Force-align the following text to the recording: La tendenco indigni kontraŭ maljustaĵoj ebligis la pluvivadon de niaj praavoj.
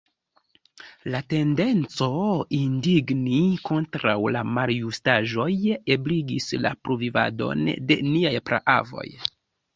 La 1.15 1.19
tendenco 1.33 2.07
indigni 2.59 3.41
kontraŭ 3.67 4.15
maljustaĵoj 4.55 5.47
ebligis 5.99 6.49
la 6.65 6.73
pluvivadon 6.89 7.65
de 7.93 8.01
niaj 8.11 8.35
praavoj. 8.51 9.09